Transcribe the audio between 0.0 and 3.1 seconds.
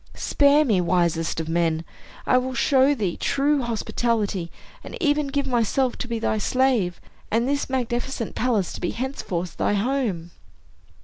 Spare me, wisest of men. I will show